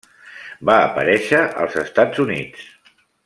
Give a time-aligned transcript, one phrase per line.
[0.69, 2.67] Va aparèixer als Estats Units.